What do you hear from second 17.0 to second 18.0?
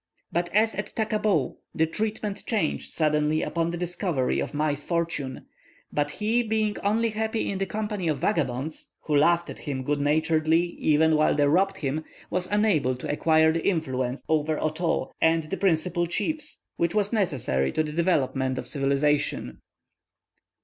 necessary to the